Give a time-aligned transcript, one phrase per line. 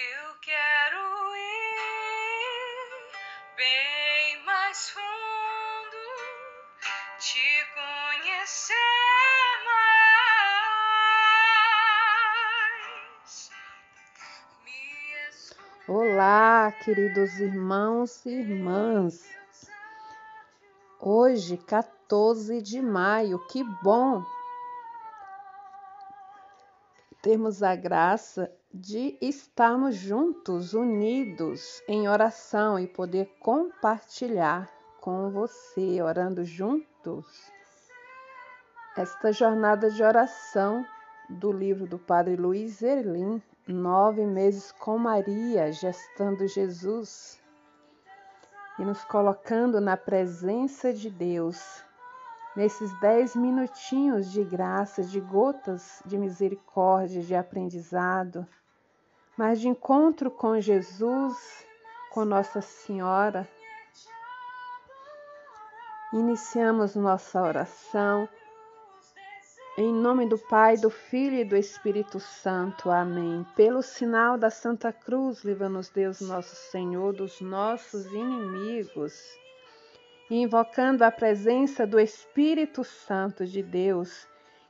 [0.00, 3.10] Eu quero ir
[3.56, 5.98] bem mais fundo,
[7.18, 8.74] te conhecer
[9.66, 9.88] mais.
[15.88, 19.28] Olá, queridos irmãos e irmãs.
[21.00, 24.24] Hoje, 14 de maio, que bom
[27.20, 34.68] termos a graça de estarmos juntos, unidos em oração e poder compartilhar
[35.00, 37.50] com você, orando juntos,
[38.96, 40.84] esta jornada de oração
[41.30, 47.40] do livro do Padre Luiz Erlim, Nove Meses com Maria, gestando Jesus,
[48.78, 51.82] e nos colocando na presença de Deus
[52.54, 58.46] nesses dez minutinhos de graça, de gotas de misericórdia, de aprendizado,
[59.38, 61.64] mas de encontro com Jesus,
[62.10, 63.48] com Nossa Senhora.
[66.12, 68.28] Iniciamos nossa oração.
[69.76, 72.90] Em nome do Pai, do Filho e do Espírito Santo.
[72.90, 73.46] Amém.
[73.54, 79.38] Pelo sinal da Santa Cruz, livra-nos Deus, nosso Senhor, dos nossos inimigos
[80.30, 84.27] invocando a presença do Espírito Santo de Deus,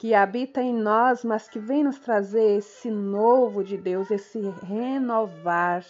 [0.00, 5.84] que habita em nós, mas que vem nos trazer esse novo de Deus, esse renovar,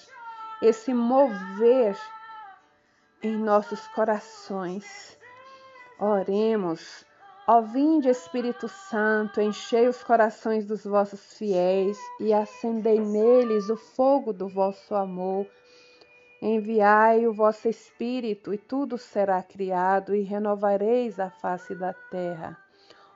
[0.61, 1.97] esse mover
[3.23, 5.17] em nossos corações.
[5.97, 7.07] Oremos.
[7.47, 14.33] Ó vinde Espírito Santo, enchei os corações dos vossos fiéis e acendei neles o fogo
[14.33, 15.47] do vosso amor.
[16.43, 22.70] Enviai o vosso Espírito, e tudo será criado, e renovareis a face da terra.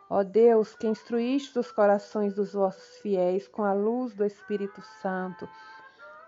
[0.09, 5.49] Ó Deus, que instruíste os corações dos vossos fiéis com a luz do Espírito Santo,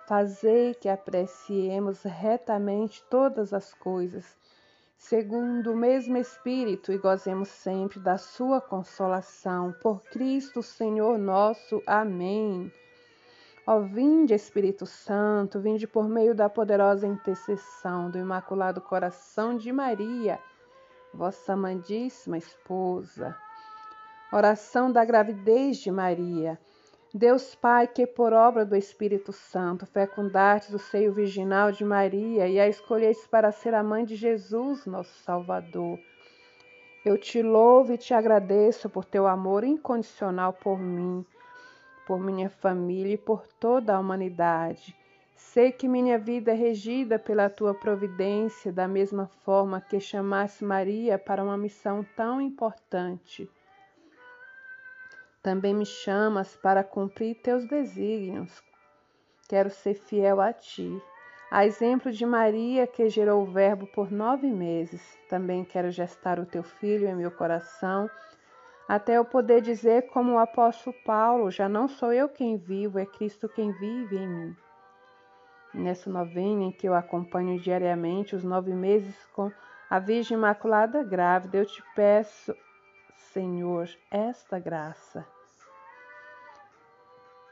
[0.09, 4.25] fazei que apreciemos retamente todas as coisas,
[4.97, 9.75] segundo o mesmo Espírito, e gozemos sempre da sua consolação.
[9.83, 11.83] Por Cristo Senhor nosso.
[11.87, 12.73] Amém.
[13.67, 20.39] Ó vinde, Espírito Santo, vinde por meio da poderosa intercessão do Imaculado Coração de Maria,
[21.13, 23.37] vossa amadíssima esposa.
[24.33, 26.59] Oração da gravidez de Maria.
[27.15, 32.61] Deus Pai, que por obra do Espírito Santo fecundastes o seio virginal de Maria e
[32.61, 35.99] a escolhestes para ser a mãe de Jesus, nosso Salvador.
[37.05, 41.25] Eu te louvo e te agradeço por teu amor incondicional por mim
[42.07, 44.97] por minha família e por toda a humanidade.
[45.35, 51.19] Sei que minha vida é regida pela tua providência, da mesma forma que chamaste Maria
[51.19, 53.51] para uma missão tão importante.
[55.47, 58.61] Também me chamas para cumprir teus desígnios.
[59.49, 61.01] Quero ser fiel a ti.
[61.49, 66.45] A exemplo de Maria, que gerou o Verbo por nove meses, também quero gestar o
[66.45, 68.11] teu filho em meu coração
[68.89, 73.07] até eu poder dizer, como o apóstolo Paulo: já não sou eu quem vivo, é
[73.07, 74.57] Cristo quem vive em mim.
[75.73, 79.53] Nessa novena em que eu acompanho diariamente os nove meses com
[79.89, 82.53] a Virgem Imaculada grávida, eu te peço,
[83.33, 85.36] Senhor, esta graça.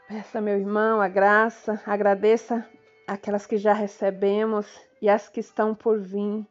[0.06, 2.69] Peça, meu irmão, a graça, agradeça
[3.06, 4.66] aquelas que já recebemos
[5.00, 6.47] e as que estão por vir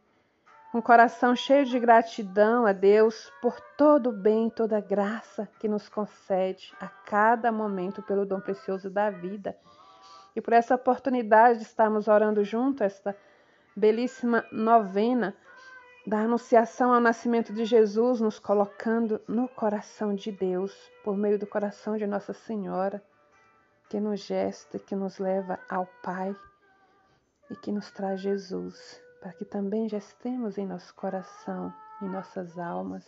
[0.73, 5.67] um coração cheio de gratidão a Deus por todo o bem, toda a graça que
[5.67, 9.55] nos concede a cada momento pelo dom precioso da vida.
[10.35, 13.15] E por essa oportunidade de estarmos orando junto esta
[13.75, 15.35] belíssima novena
[16.07, 21.45] da anunciação ao nascimento de Jesus, nos colocando no coração de Deus, por meio do
[21.45, 22.99] coração de Nossa Senhora,
[23.89, 26.35] que nos gesta, que nos leva ao Pai
[27.49, 32.59] e que nos traz Jesus para que também já estemos em nosso coração, em nossas
[32.59, 33.07] almas,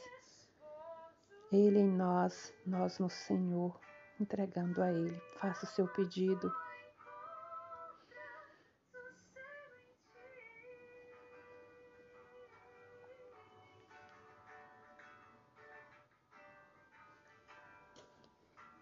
[1.51, 3.77] Ele em nós, nós no Senhor,
[4.17, 5.21] entregando a Ele.
[5.41, 6.49] Faça o seu pedido.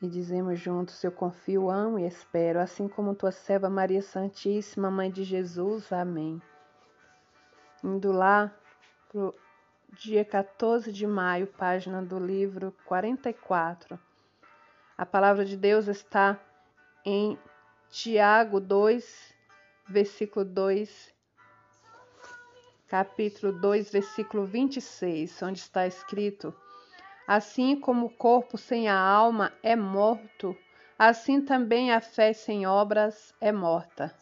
[0.03, 5.09] E dizemos juntos: Eu confio, amo e espero, assim como tua serva Maria Santíssima, Mãe
[5.09, 5.91] de Jesus.
[5.91, 6.39] Amém
[7.83, 8.51] indo lá
[9.09, 9.35] pro
[9.91, 13.99] dia 14 de maio, página do livro 44.
[14.97, 16.39] A palavra de Deus está
[17.05, 17.37] em
[17.89, 19.33] Tiago 2,
[19.87, 21.13] versículo 2,
[22.87, 26.55] capítulo 2, versículo 26, onde está escrito:
[27.27, 30.57] Assim como o corpo sem a alma é morto,
[30.99, 34.13] assim também a fé sem obras é morta.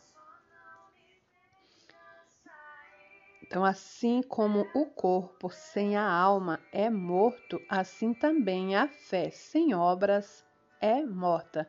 [3.52, 9.74] Então, assim como o corpo sem a alma é morto, assim também a fé sem
[9.74, 10.46] obras
[10.80, 11.68] é morta.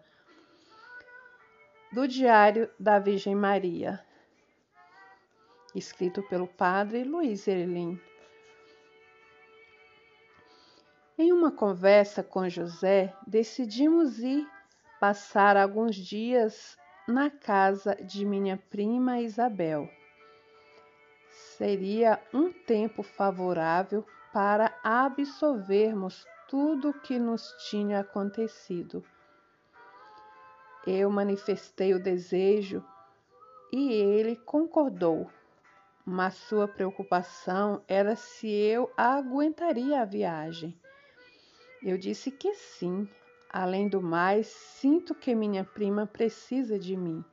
[1.93, 4.00] Do Diário da Virgem Maria,
[5.75, 8.00] escrito pelo padre Luiz Erlim.
[11.23, 14.45] Em uma conversa com José, decidimos ir
[14.99, 16.77] passar alguns dias
[17.07, 19.89] na casa de minha prima Isabel
[21.31, 29.05] seria um tempo favorável para absorvermos tudo o que nos tinha acontecido.
[30.85, 32.85] Eu manifestei o desejo
[33.73, 35.31] e ele concordou,
[36.05, 40.77] mas sua preocupação era se eu aguentaria a viagem.
[41.82, 43.08] Eu disse que sim.
[43.50, 47.25] Além do mais, sinto que minha prima precisa de mim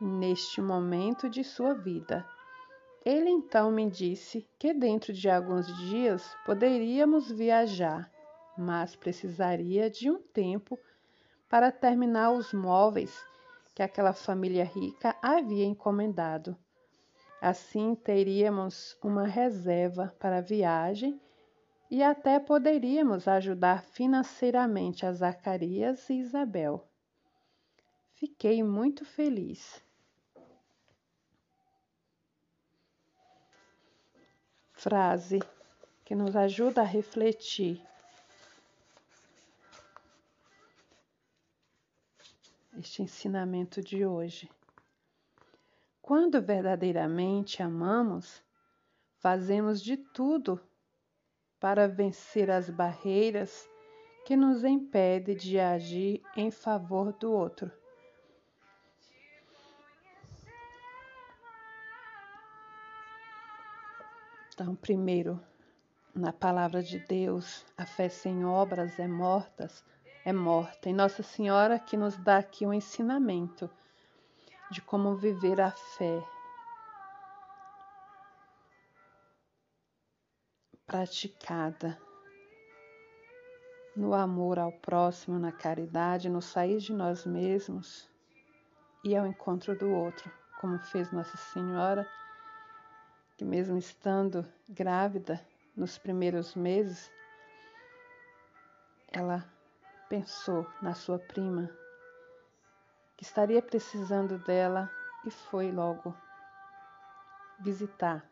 [0.00, 2.24] neste momento de sua vida
[3.06, 8.10] ele então me disse que dentro de alguns dias poderíamos viajar,
[8.58, 10.76] mas precisaria de um tempo
[11.48, 13.16] para terminar os móveis
[13.76, 16.56] que aquela família rica havia encomendado.
[17.40, 21.20] Assim teríamos uma reserva para a viagem
[21.90, 26.86] e até poderíamos ajudar financeiramente a Zacarias e Isabel.
[28.14, 29.84] Fiquei muito feliz.
[34.86, 35.40] frase
[36.04, 37.82] que nos ajuda a refletir.
[42.78, 44.48] Este ensinamento de hoje.
[46.00, 48.40] Quando verdadeiramente amamos,
[49.18, 50.60] fazemos de tudo
[51.60, 53.68] para vencer as barreiras
[54.24, 57.70] que nos impedem de agir em favor do outro.
[64.52, 65.38] Então, primeiro,
[66.14, 69.68] na palavra de Deus, a fé sem obras é morta,
[70.24, 70.88] é morta.
[70.88, 73.70] E Nossa Senhora que nos dá aqui um ensinamento
[74.70, 76.35] de como viver a fé.
[80.86, 82.00] Praticada
[83.96, 88.08] no amor ao próximo, na caridade, no sair de nós mesmos
[89.02, 90.30] e ao encontro do outro,
[90.60, 92.06] como fez Nossa Senhora
[93.36, 95.44] que, mesmo estando grávida
[95.76, 97.10] nos primeiros meses,
[99.08, 99.44] ela
[100.08, 101.68] pensou na sua prima,
[103.16, 104.88] que estaria precisando dela
[105.24, 106.16] e foi logo
[107.58, 108.24] visitar.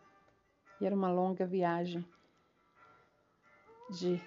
[0.80, 2.06] E era uma longa viagem
[3.90, 4.20] de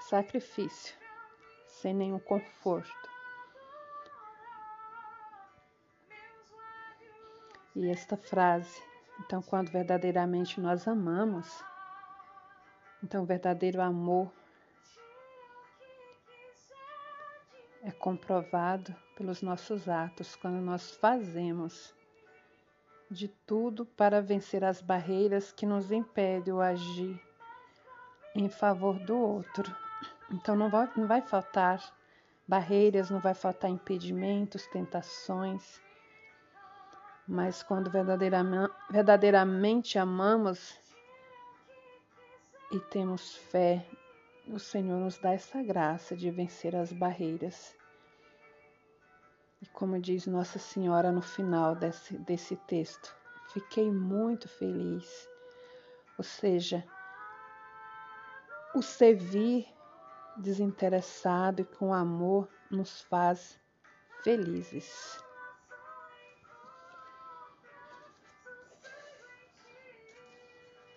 [0.00, 0.96] sacrifício,
[1.66, 3.08] sem nenhum conforto.
[7.74, 8.82] E esta frase
[9.20, 11.64] então, quando verdadeiramente nós amamos,
[13.02, 14.30] então o verdadeiro amor
[17.82, 21.94] é comprovado pelos nossos atos, quando nós fazemos
[23.10, 27.20] de tudo para vencer as barreiras que nos impedem o agir
[28.38, 29.74] em favor do outro.
[30.30, 31.82] Então não vai, não vai faltar
[32.46, 35.80] barreiras, não vai faltar impedimentos, tentações
[37.26, 40.78] mas quando verdadeiramente, verdadeiramente amamos
[42.70, 43.84] e temos fé,
[44.46, 47.74] o Senhor nos dá essa graça de vencer as barreiras.
[49.60, 53.16] E como diz Nossa Senhora no final desse, desse texto,
[53.52, 55.28] fiquei muito feliz.
[56.16, 56.84] Ou seja,
[58.76, 59.66] o servir
[60.36, 63.58] desinteressado e com amor nos faz
[64.22, 65.18] felizes.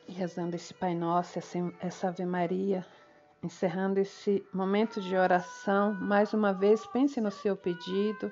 [0.06, 1.40] Rezando esse Pai Nosso,
[1.80, 2.86] essa Ave Maria,
[3.42, 8.30] encerrando esse momento de oração, mais uma vez pense no seu pedido,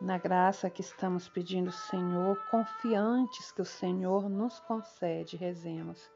[0.00, 6.15] na graça que estamos pedindo, Senhor, confiantes que o Senhor nos concede, rezemos.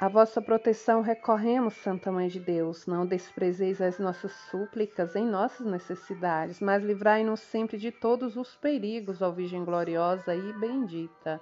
[0.00, 2.86] A vossa proteção recorremos, Santa Mãe de Deus.
[2.86, 9.20] Não desprezeis as nossas súplicas em nossas necessidades, mas livrai-nos sempre de todos os perigos,
[9.20, 11.40] ó Virgem gloriosa e bendita.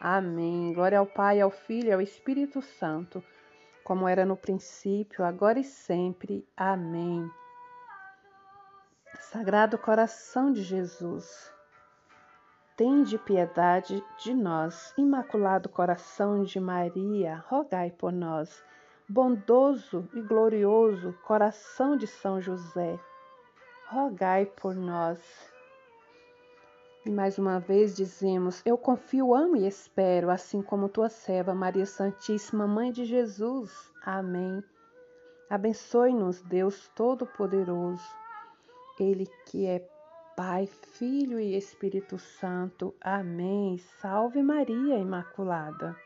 [0.00, 0.72] Amém.
[0.72, 3.22] Glória ao Pai, ao Filho e ao Espírito Santo
[3.84, 6.48] como era no princípio, agora e sempre.
[6.56, 7.30] Amém.
[9.20, 11.52] Sagrado coração de Jesus,
[12.76, 14.92] tende piedade de nós.
[14.96, 18.64] Imaculado coração de Maria, rogai por nós.
[19.08, 22.98] Bondoso e glorioso coração de São José,
[23.90, 25.20] rogai por nós.
[27.04, 31.84] E mais uma vez dizemos: Eu confio, amo e espero, assim como tua serva, Maria
[31.84, 33.92] Santíssima, Mãe de Jesus.
[34.02, 34.64] Amém.
[35.50, 38.02] Abençoe-nos, Deus Todo-Poderoso,
[38.98, 39.86] Ele que é
[40.36, 42.92] Pai, Filho e Espírito Santo.
[43.00, 43.78] Amém.
[44.00, 45.96] Salve Maria Imaculada.